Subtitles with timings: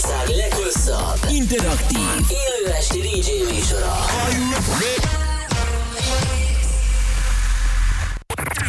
[0.00, 1.98] Magyarország leghosszabb, interaktív,
[2.28, 3.96] élő esti DJ műsora.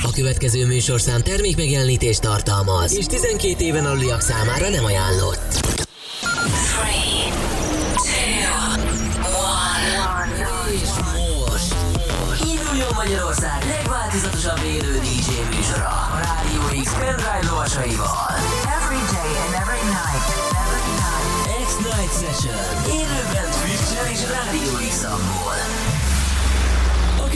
[0.04, 5.79] A következő műsorszám termék megjelenítést tartalmaz, és 12 éven aluliak számára nem ajánlott.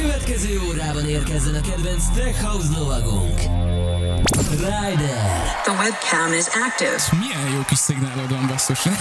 [0.04, 3.40] Következő órában érkezzen a kedvenc Tech House lovagunk.
[4.50, 5.20] Ryder.
[5.64, 7.20] The webcam is active.
[7.20, 8.86] Milyen jó kis szignálod van, basszus.
[8.86, 8.92] Én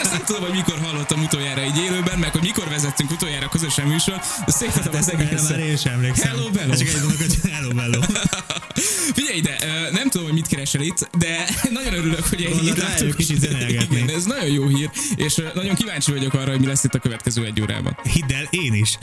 [0.00, 3.86] ezt nem tudom, hogy mikor hallottam utoljára egy élőben, meg hogy mikor vezettünk utoljára közösen
[3.86, 6.30] műsor, de szétadom az Erre már én sem emlékszem.
[6.30, 6.74] Hello, bello.
[6.74, 8.00] Csak egy hogy hello, bello.
[9.16, 9.56] Figyelj ide,
[9.92, 11.44] nem tudom, hogy mit keresel itt, de
[11.78, 13.48] nagyon örülök, hogy egy Gondolod, rájöjjük kicsit.
[13.68, 16.98] Igen, ez nagyon jó hír, és nagyon kíváncsi vagyok arra, hogy mi lesz itt a
[16.98, 17.96] következő egy órában.
[18.12, 18.98] Hidd el, én is.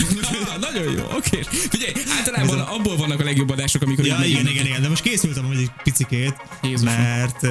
[0.50, 1.40] Ah, nagyon jó, oké.
[1.50, 5.02] Figyelj, általában a- abból vannak a legjobb adások, amikor Ja, igen, igen, igen, de most
[5.02, 6.94] készültem hogy egy picikét, Jézusom.
[6.94, 7.42] mert...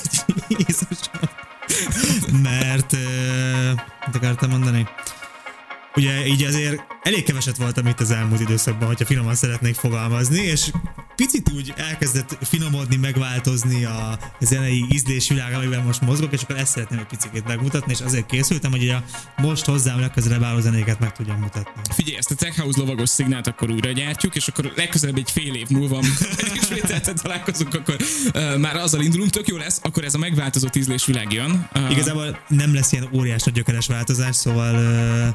[0.58, 1.28] Jézusom.
[2.42, 2.96] Mert...
[4.06, 4.86] Mit akartam mondani?
[5.98, 10.70] Ugye így azért elég keveset voltam itt az elmúlt időszakban, hogyha finoman szeretnék fogalmazni, és
[11.16, 16.98] picit úgy elkezdett finomodni, megváltozni a zenei ízlésvilág, amiben most mozgok, és akkor ezt szeretném
[16.98, 19.04] egy picit megmutatni, és azért készültem, hogy a
[19.36, 21.82] most hozzám legközelebb álló zenéket meg tudjam mutatni.
[21.94, 25.54] Figyelj, ezt a Tech House lovagos szignált akkor újra gyártjuk, és akkor legközelebb egy fél
[25.54, 26.26] év múlva, amikor
[26.62, 27.96] ismételten találkozunk, akkor
[28.34, 31.68] uh, már azzal indulunk, tök jó lesz, akkor ez a megváltozott ízlésvilág jön.
[31.74, 35.28] Uh, Igazából nem lesz ilyen óriás nagy gyökeres változás, szóval ö,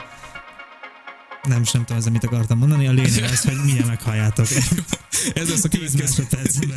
[1.47, 2.87] nem is nem tudom, ez mit akartam mondani.
[2.87, 4.47] A lényeg az, hogy milyen meghalljátok.
[5.41, 6.75] ez lesz a 10 következő.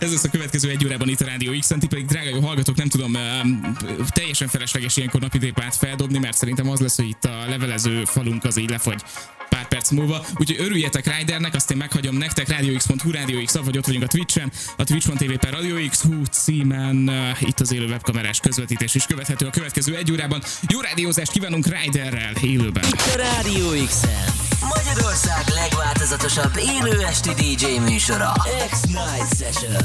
[0.00, 2.76] Ez lesz a következő egy órában itt a Rádió X-en, ti pedig drága jó hallgatók,
[2.76, 3.16] nem tudom,
[4.08, 8.44] teljesen felesleges ilyenkor napi tépát feldobni, mert szerintem az lesz, hogy itt a levelező falunk
[8.44, 9.02] az így lefagy
[9.86, 10.24] perc múlva.
[10.36, 14.52] Úgyhogy örüljetek Ridernek, azt én meghagyom nektek, radiox.hu, Radio X, vagy ott vagyunk a Twitch-en,
[14.76, 19.46] a twitch.tv per Radio X, hú címen, uh, itt az élő webkamerás közvetítés is követhető
[19.46, 20.42] a következő egy órában.
[20.68, 22.84] Jó rádiózást kívánunk Riderrel élőben.
[22.92, 24.34] A Rádió X-en.
[24.76, 28.32] Magyarország legváltozatosabb élő esti DJ műsora.
[28.70, 29.84] X-Night Session.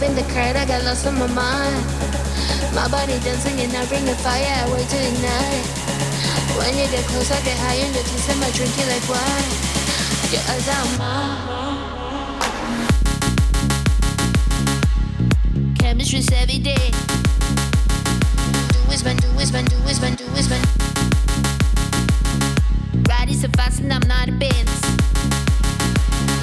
[0.00, 1.84] Moving the crowd, I got lost on my mind.
[2.72, 5.66] My body dancing and I bring the fire, I wait to ignite.
[6.56, 9.08] When you get close, I get high and the taste of my drink, you like
[9.10, 9.50] wine.
[10.30, 11.98] Your eyes are mine.
[15.74, 16.92] Chemistry's every day.
[18.72, 20.62] Do whiz bang, do whiz bang, do whiz bang, do whiz bang.
[23.08, 24.82] Riding so fast and I'm not a Benz.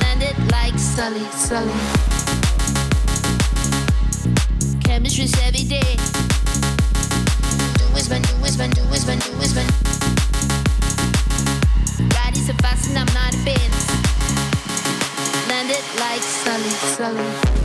[0.02, 2.15] Landed like Sully, Sully.
[4.96, 5.98] Chemistry's every day.
[7.78, 9.68] Do whiz bang, do whiz bang, do whiz bang, do whiz bang.
[12.16, 13.90] Riding so fast and I'm not a Benz.
[15.50, 17.65] Landed like Sully, Sully.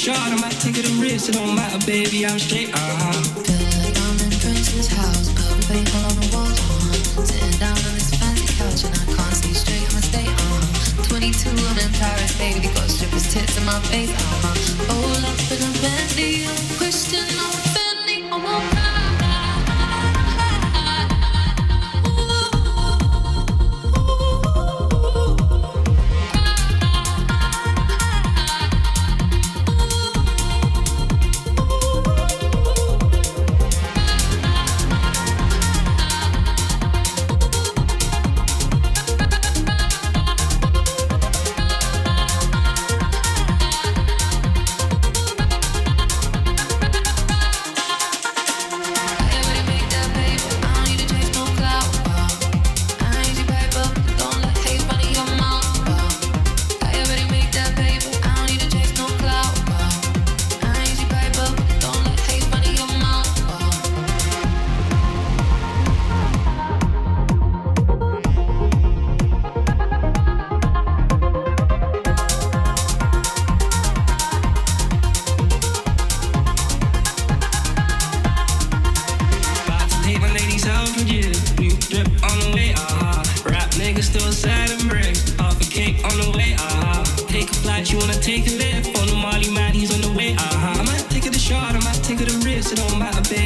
[0.00, 1.28] short, I might take it a risk.
[1.28, 3.20] It don't matter, baby, I'm straight, uh huh.
[3.84, 5.28] Like I'm in Prince's house,
[5.68, 6.56] paint all on the walls.
[6.56, 7.24] Uh-huh.
[7.28, 11.04] Sitting down on this fancy couch and I can't see straight, I'ma uh-huh.
[11.04, 14.88] 22, I'm in Paris, baby, got strippers' tits in my face, uh-huh.
[14.88, 17.28] All up in a Bentley, I'm Christian,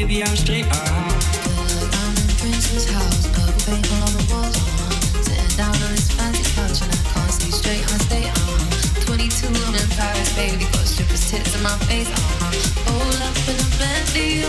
[0.07, 0.67] baby, I'm straight.
[0.67, 1.97] Uh-huh.
[1.97, 4.53] I'm in Prince's house, purple paint all on the walls.
[4.53, 5.25] Uh-huh.
[5.25, 7.85] Sitting down on this fancy couch and I can't see straight.
[7.88, 8.25] I stay.
[8.29, 9.09] Uh-huh.
[9.09, 12.11] 22, in Paris, baby, got strippers tits in my face.
[12.12, 12.93] Uh-huh.
[12.93, 14.45] All up in a Bentley,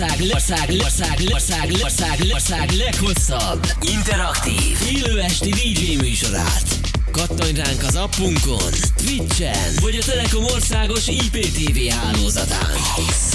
[0.00, 6.80] ország, ország, ország, ország, ország, ország leghosszabb, interaktív, élő esti DJ műsorát.
[7.12, 13.27] Kattanj ránk az appunkon, Twitchen, vagy a Telekom országos IPTV hálózatán.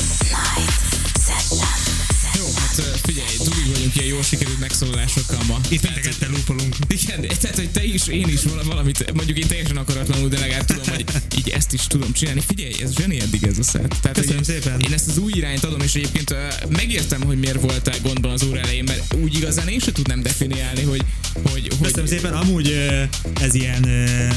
[3.94, 5.60] Vagyunk ilyen jól sikerült megszólalásokkal ma.
[5.70, 6.76] Itt mindeket lúpolunk.
[6.88, 10.66] Igen, tehát, hogy te is, én is vala- valamit, mondjuk én teljesen akaratlanul, de legalább
[10.66, 11.06] tudom, hogy
[11.38, 12.42] így ezt is tudom csinálni.
[12.48, 13.96] Figyelj, ez zseni eddig ez a szett.
[14.02, 14.80] Tehát, Köszönöm szépen.
[14.80, 18.44] Én ezt az új irányt adom, és egyébként ö, megértem, hogy miért voltál gondban az
[18.44, 21.02] óra elején, mert úgy igazán én sem tudnám definiálni, hogy,
[21.34, 23.04] hogy, Köszönöm hogy szépen, amúgy ö,
[23.42, 24.28] ez ilyen ö,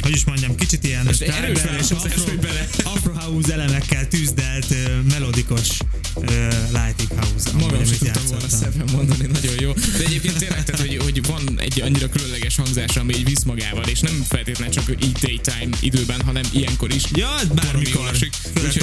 [0.00, 2.68] hogy is mondjam, kicsit ilyen tribal és afro, hogy bele.
[2.84, 5.68] afro house elemekkel tűzdelt ö, melodikus
[6.20, 7.50] ö, lighting house.
[7.52, 9.72] Magam sem tudtam volna szebben mondani, nagyon jó.
[9.72, 13.84] De egyébként tényleg, tehát, hogy, hogy van egy annyira különleges hangzás, ami így visz magával,
[13.84, 17.02] és nem feltétlenül csak így daytime időben, hanem ilyenkor is.
[17.12, 18.10] Ja, bármikor.
[18.54, 18.82] Főleg, Úgyhogy-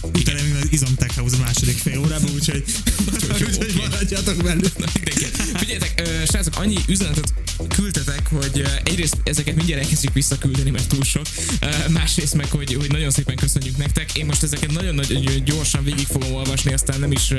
[0.00, 2.64] hogy utána még az Izom Tech House a második fél órában, úgyhogy,
[3.06, 3.72] úgyhogy oké.
[3.76, 5.24] maradjatok mindenki.
[5.56, 7.32] Figyeljetek, ö, srácok, annyi üzenetet
[7.68, 11.26] küldtetek, hogy egyrészt ezeket mindjárt elkezdjük visszaküldeni, mert túl sok.
[11.88, 14.16] Másrészt meg, hogy, hogy nagyon szépen köszönjük nektek.
[14.16, 17.32] Én most ezeket nagyon-nagyon gyorsan végig fogom olvasni, aztán nem is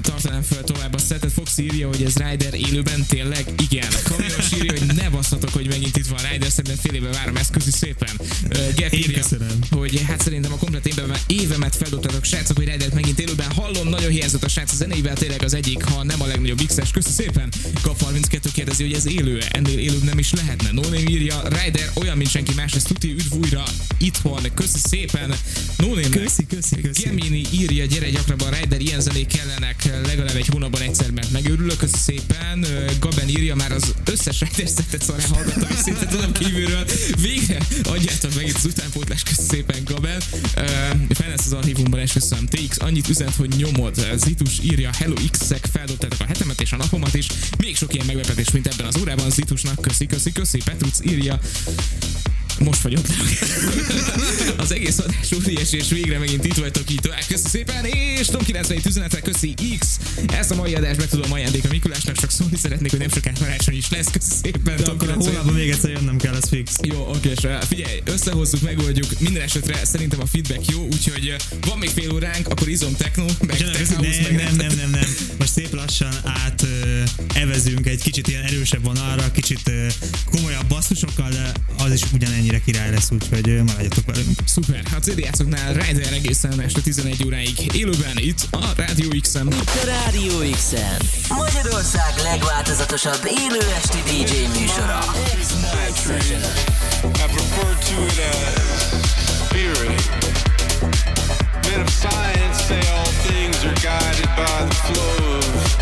[0.00, 1.32] tartanám fel tovább a szetet.
[1.32, 3.88] Fox írja, hogy ez Ryder élőben tényleg igen.
[4.04, 7.50] Kamionos írja, hogy ne basszatok, hogy megint itt van Ryder, szerintem fél éve várom ezt,
[7.50, 8.20] köszi szépen.
[8.76, 9.24] Én írja,
[9.70, 11.74] hogy hát szerintem a komplet évemet, évemet
[12.18, 15.54] feldobtatok, srácok, hogy Rydert megint élőben hallom, nagyon hiányzott a srác a zenével, tényleg az
[15.54, 17.48] egyik, ha nem a legnagyobb X-es, köszi szépen.
[17.82, 20.70] Kap 32 kérdezi, hogy ez élő ennél élőbb nem is lehetne.
[20.72, 23.62] No Name írja, Ryder olyan, mint senki más, ez tuti üdv újra
[23.98, 25.34] itthon, köszi szépen.
[25.76, 27.02] No Name Köszi, köszi, köszi.
[27.02, 31.98] Gemini írja, gyere gyakrabban Ryder, ilyen zenék kellenek legalább egy hónapban egyszer, mert megőrülök, köszi
[31.98, 32.66] szépen.
[33.00, 36.84] Gaben írja, már az összes Ryder szettet szarán hallgattam, és szinte tudom kívülről.
[37.20, 40.20] Végre adjátok meg itt az utánpótlás, köszi szépen Gaben.
[40.54, 40.64] Ö,
[41.14, 42.46] Fenn lesz az archívumban, és köszönöm.
[42.46, 44.06] TX annyit üzent, hogy nyomod.
[44.16, 47.26] Zitus írja, hello X-ek, feldobtátok a hetemet és a napomat is.
[47.58, 49.30] Még sok ilyen meglepetés, mint ebben az órában.
[49.30, 50.58] Zitusnak köszi, köszi, köszi.
[50.64, 51.40] Petruc írja,
[52.58, 53.06] most vagyok.
[54.56, 57.24] Az egész adás óriási, és végre megint itt vagytok itt tovább.
[57.28, 59.96] Köszi szépen, és Tom 97 üzenetre, köszi X.
[60.26, 63.76] Ezt a mai adást be tudom ajándéka Mikulásnak, csak szólni szeretnék, hogy nem sokára karácsony
[63.76, 64.10] is lesz.
[64.12, 65.26] Köszi szépen, De Tom akkor a 97.
[65.26, 66.76] hónapban még egyszer jönnöm kell, ez fix.
[66.82, 69.06] Jó, oké, és uh, figyelj, összehozzuk, megoldjuk.
[69.18, 73.24] Minden esetre szerintem a feedback jó, úgyhogy uh, van még fél óránk, akkor izom techno,
[73.46, 75.08] meg tech house, nem, meg nem, nem, nem, nem.
[75.38, 77.02] Most szép lassan át ö,
[77.34, 79.86] evezünk egy kicsit ilyen erősebb vonalra, kicsit ö,
[80.30, 82.02] komolyabb basszusokkal, de az is
[82.48, 84.38] ugyanennyire király lesz, úgyhogy maradjatok velünk.
[84.44, 89.46] Szuper, hát CD játszoknál Ryder egészen este 11 óráig élőben itt a Rádió X-en.
[89.46, 90.96] Itt a Rádió X-en.
[91.28, 95.00] Magyarország legváltozatosabb élő esti DJ műsora.
[97.04, 98.80] I prefer to it as
[99.44, 100.02] spirit.
[101.62, 105.76] Men of science say all things are guided by the flow of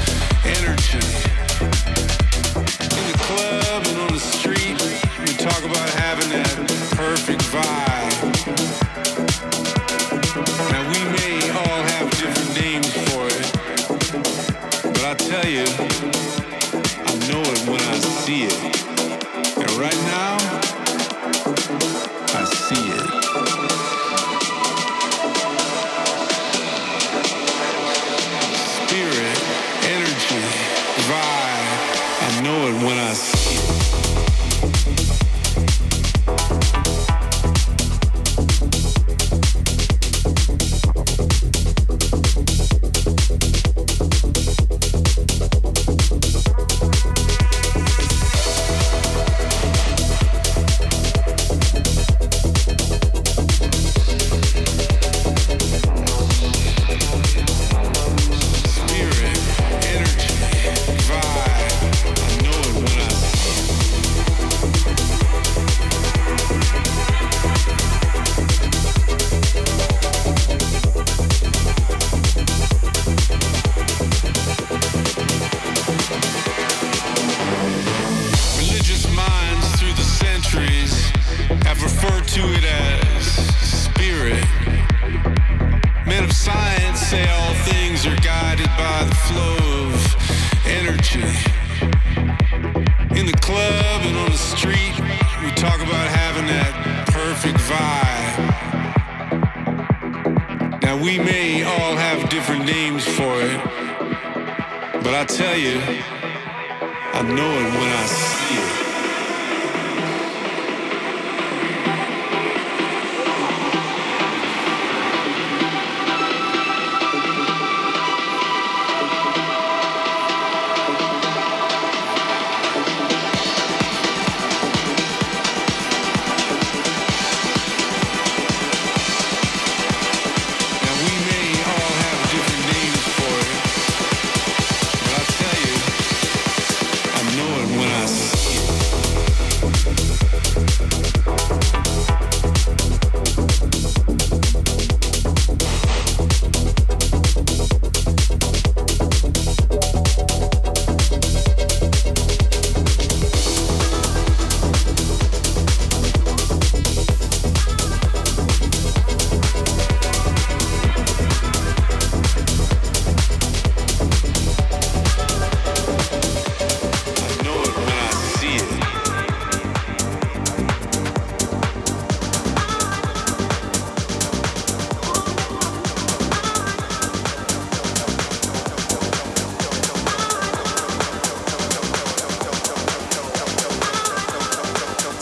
[0.44, 1.45] energy.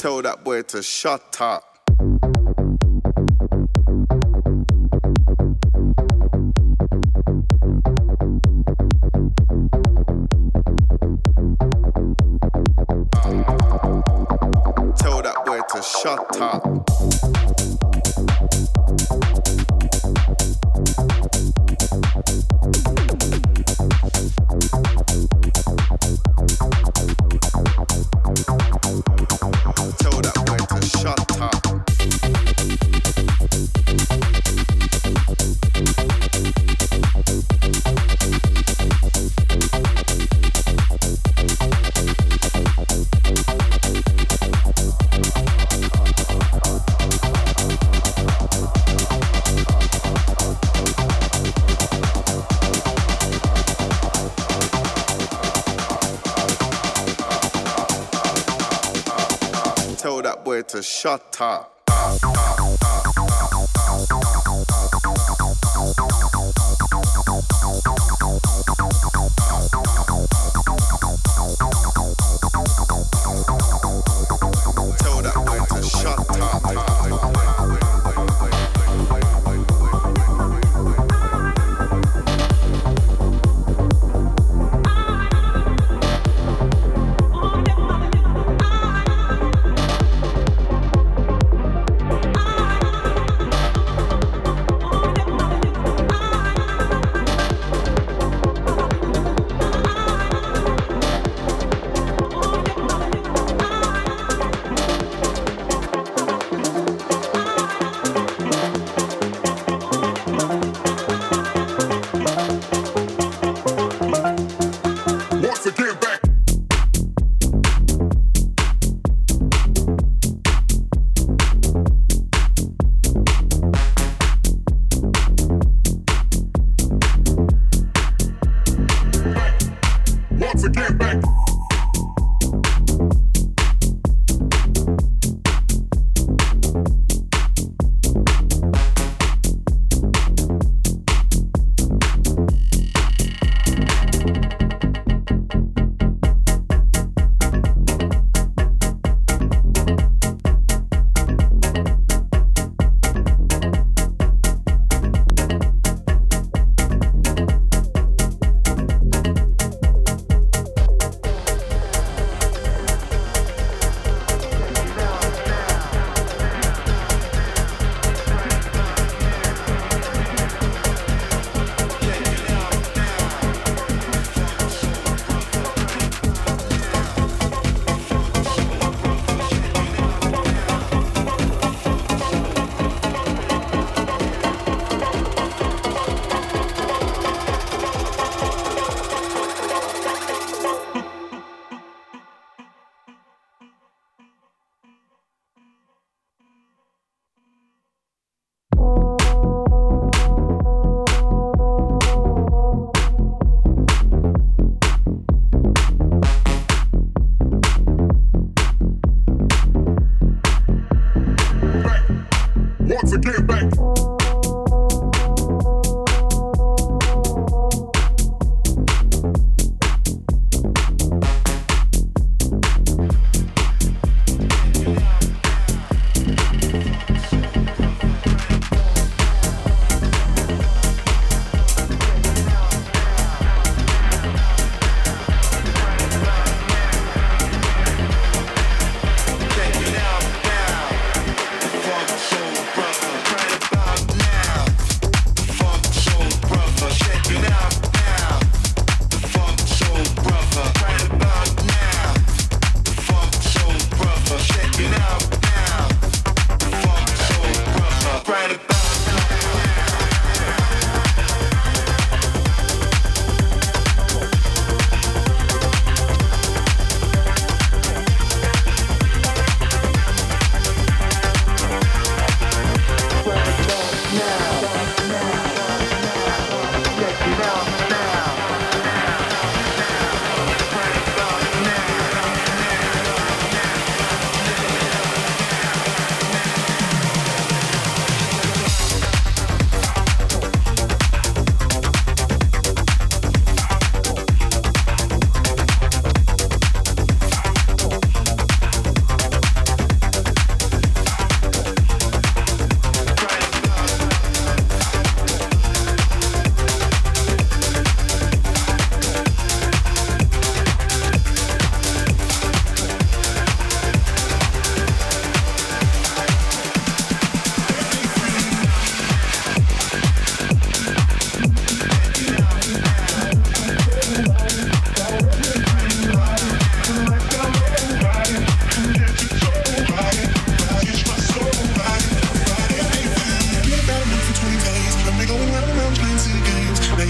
[0.04, 1.73] Tell that boy to shut up.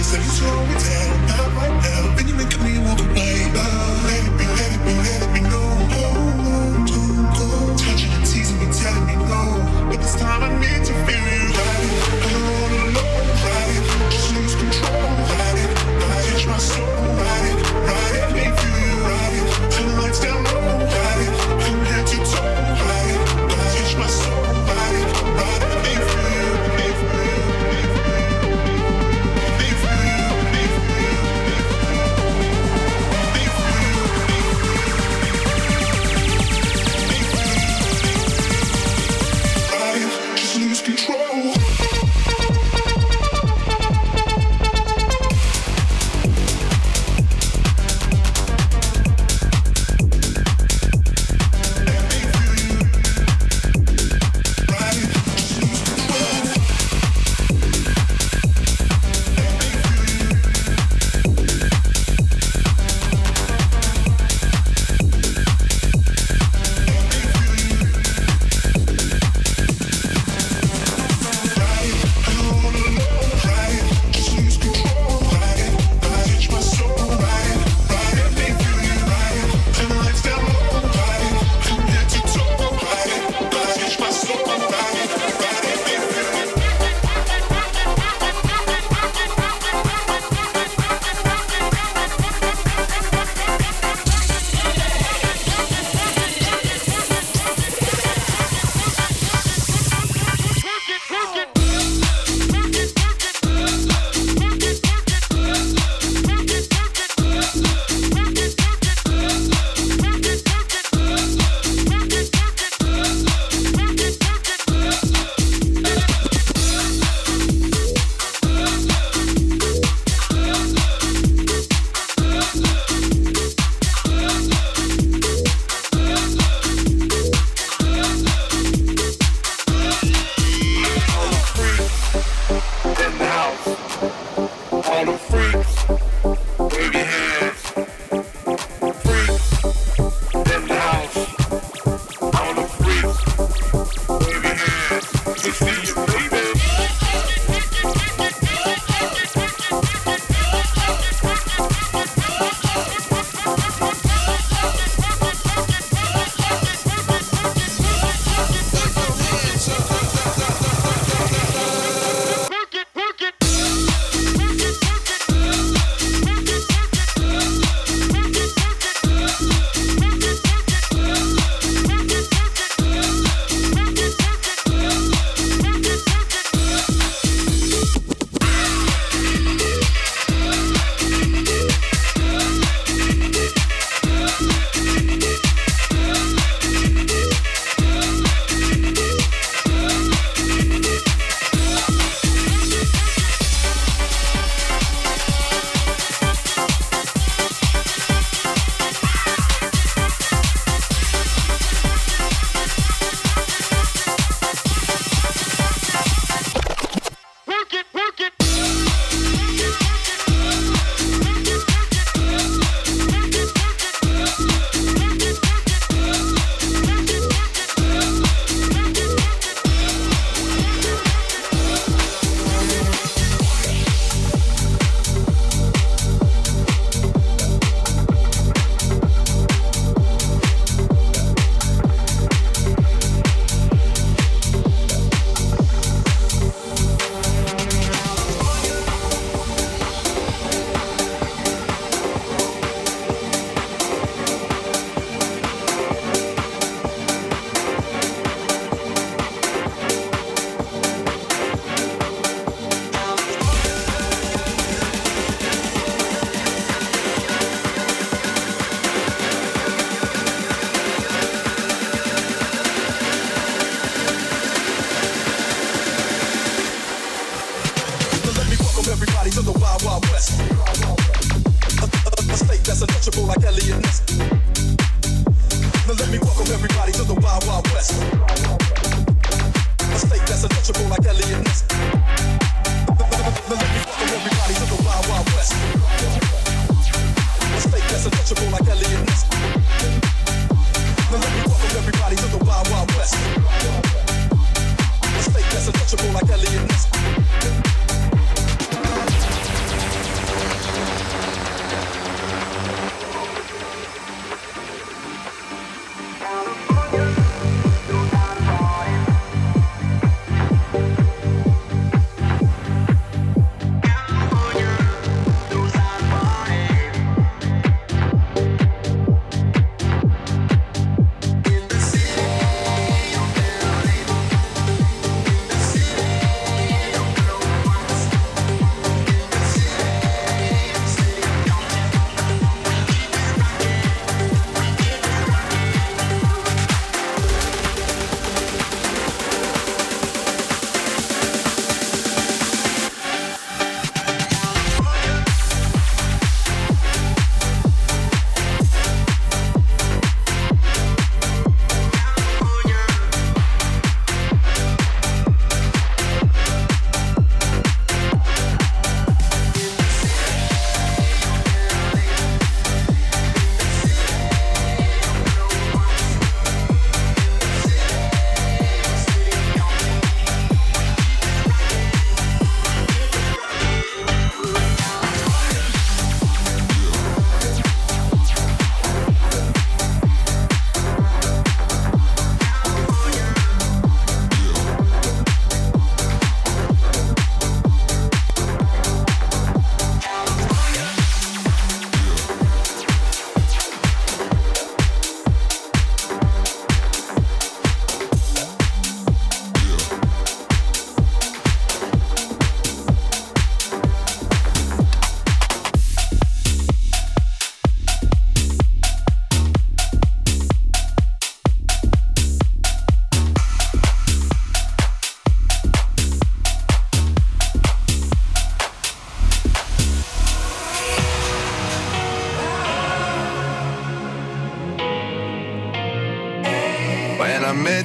[0.04, 2.03] So you slow it down, not right now.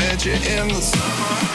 [0.00, 1.50] met you in the summer.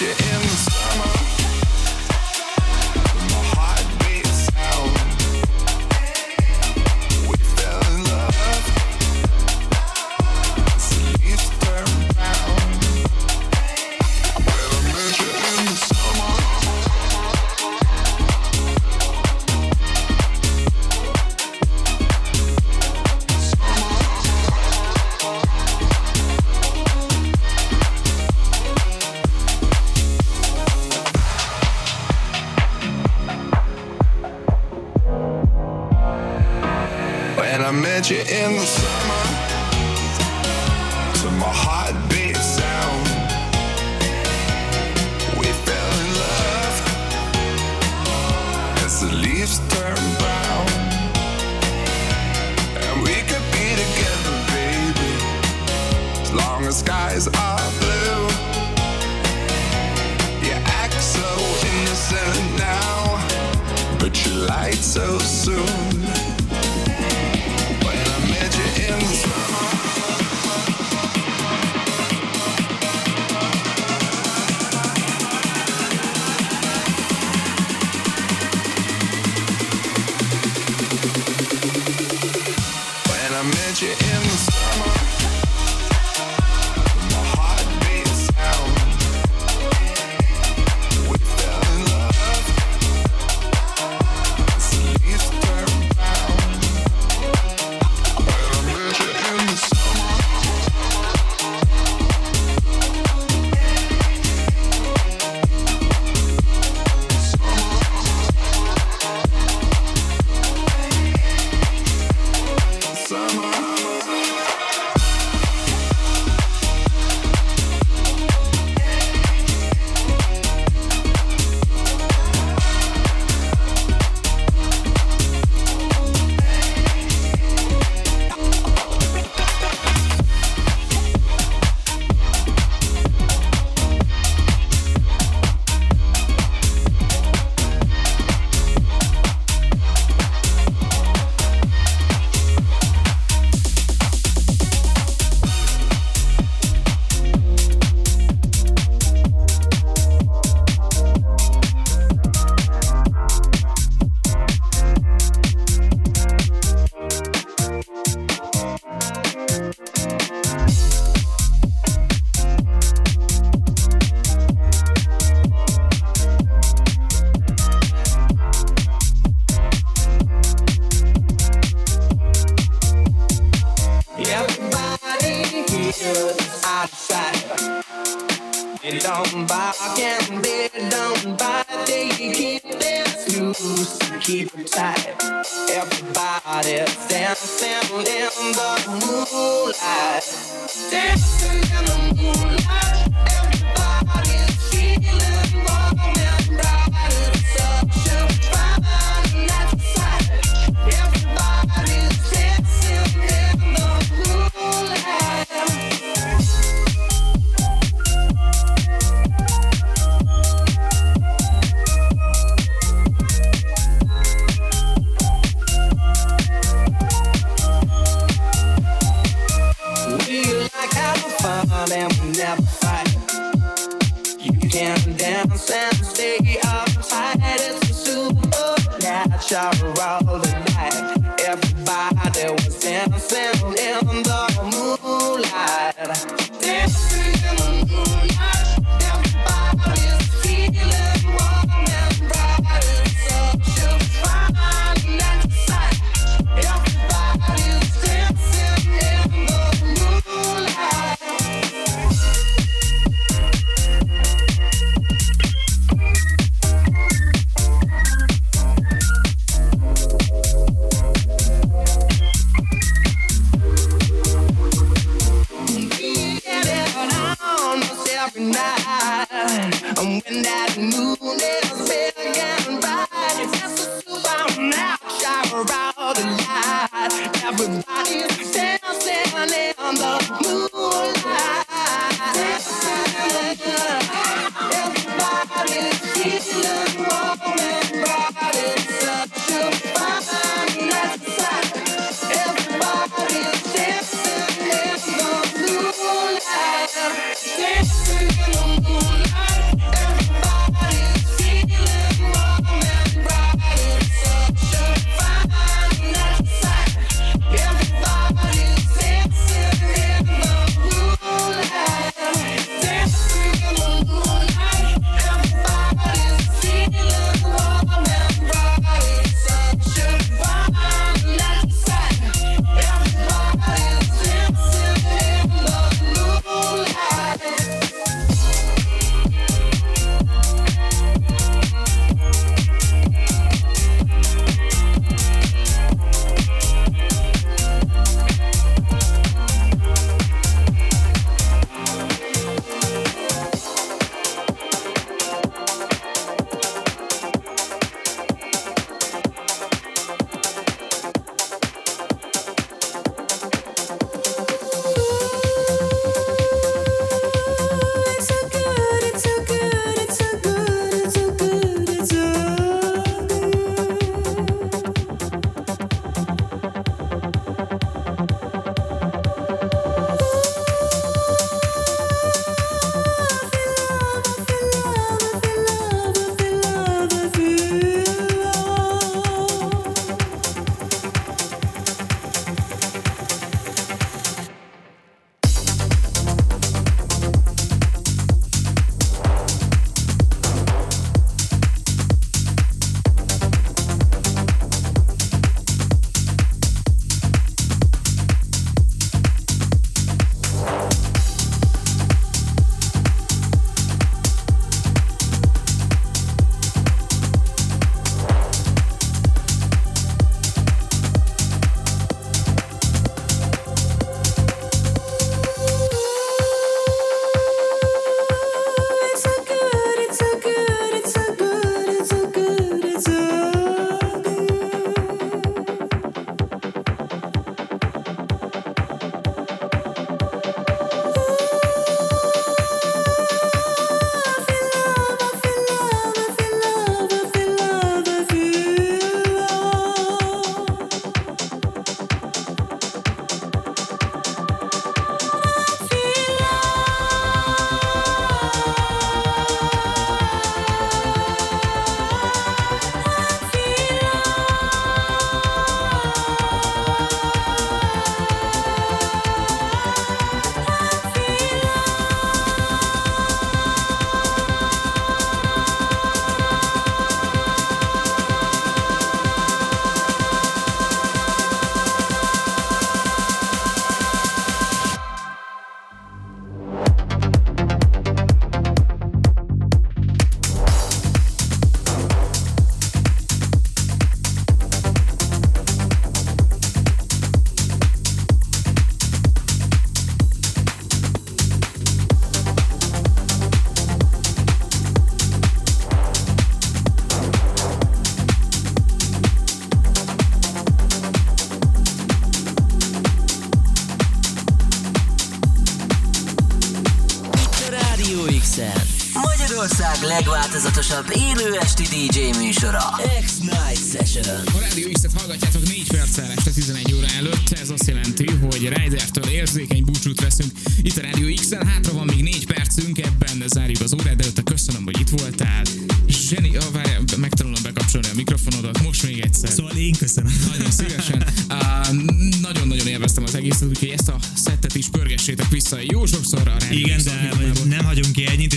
[0.00, 1.19] you in the summer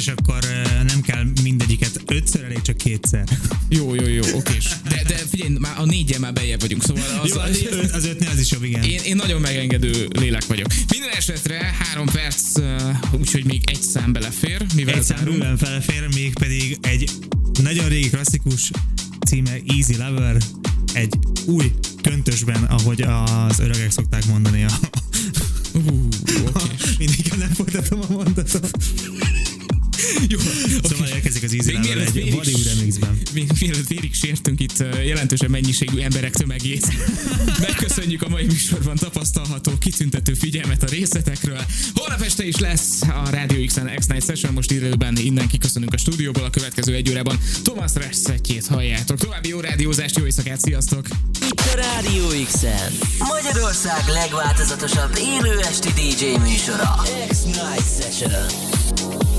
[0.04, 0.40] és akkor
[0.88, 3.24] nem kell mindegyiket ötször, elég csak kétszer.
[3.70, 4.68] Jó, jó, jó, okés.
[4.90, 8.06] De, de figyelj, már a négyen már bejebb vagyunk, szóval az, Jó, az, öt, az
[8.06, 8.84] ötnél az is jobb, igen.
[8.84, 10.68] Én, én nagyon megengedő lélek vagyok.
[10.90, 12.42] Minden esetre három perc,
[13.12, 14.66] úgyhogy még egy szám belefér.
[14.76, 17.10] Mivel Egy szám bőven felfér, még pedig egy
[17.62, 18.72] nagyon régi klasszikus
[19.28, 20.38] címe Easy Lover,
[20.94, 21.14] egy
[21.46, 24.72] új köntösben, ahogy az öregek szokták mondani a...
[25.74, 25.84] Uh,
[26.46, 26.98] okés.
[27.00, 28.72] Mindig nem folytatom a mondatot.
[30.28, 30.40] Jó,
[30.84, 33.18] Szóval érkezik az Easy Még mielőtt egy végig- Bollywood remixben.
[33.34, 36.88] Még mielőtt vérig sértünk itt jelentősen mennyiségű emberek tömegét.
[37.60, 41.60] Megköszönjük a mai műsorban tapasztalható kitüntető figyelmet a részletekről.
[41.94, 46.44] Holnap este is lesz a Radio X-en X-Night Session, most élőben innen kiköszönünk a stúdióból
[46.44, 47.40] a következő egy órában.
[47.64, 49.20] Thomas Ressetjét halljátok.
[49.20, 51.08] További jó rádiózást, jó éjszakát, sziasztok!
[51.42, 52.92] Itt a Rádió X-en.
[53.20, 57.02] Magyarország legváltozatosabb élő esti DJ műsora.
[57.30, 59.33] X-Night Session.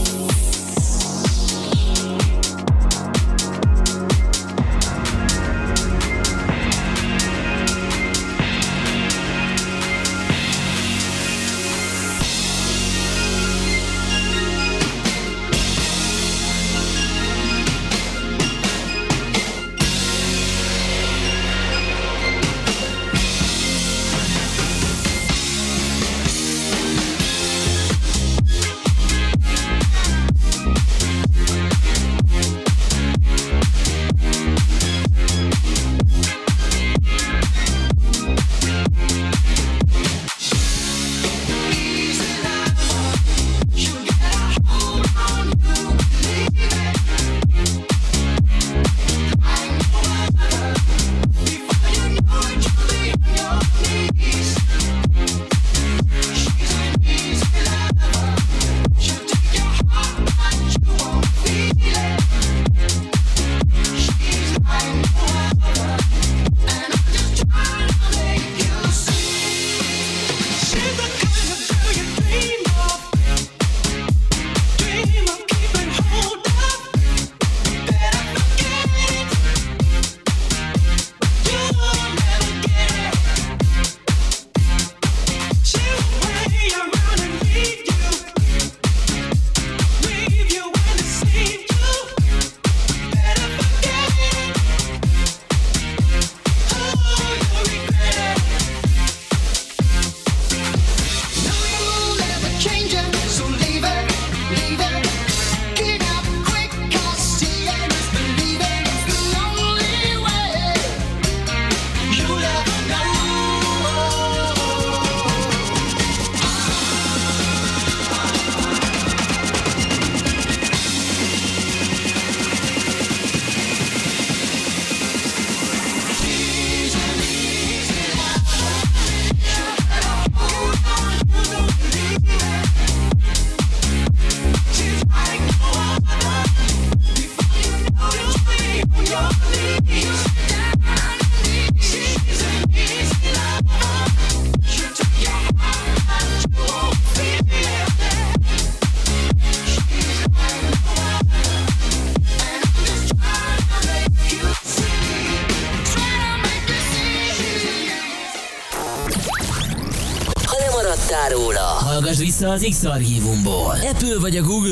[162.44, 163.76] Vissza az X-Archívumból.
[163.90, 164.62] Apple vagy a Google